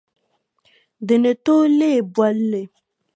Di 1.05 1.15
ni 1.21 1.31
tooi 1.43 1.69
leei 1.79 2.01
bolli. 2.15 2.61